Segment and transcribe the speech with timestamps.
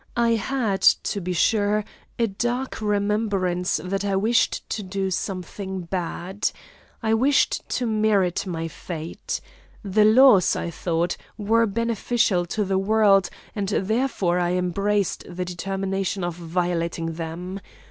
[0.17, 1.85] I had to be sure
[2.17, 6.49] a dark remembrance that I wished to do something bad.
[7.03, 9.39] I wished to merit my fate.
[9.83, 16.23] The laws, I thought, were beneficial to the world, and therefore I embraced the determination
[16.23, 17.59] of violating them.